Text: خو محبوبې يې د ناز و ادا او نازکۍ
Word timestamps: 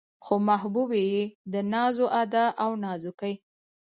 خو 0.25 0.33
محبوبې 0.49 1.01
يې 1.13 1.23
د 1.53 1.53
ناز 1.73 1.95
و 2.03 2.07
ادا 2.21 2.45
او 2.63 2.71
نازکۍ 2.83 3.33